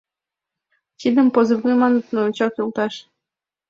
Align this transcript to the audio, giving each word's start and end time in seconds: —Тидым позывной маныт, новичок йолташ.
—Тидым 0.99 1.27
позывной 1.35 1.75
маныт, 1.81 2.05
новичок 2.13 2.53
йолташ. 2.57 2.93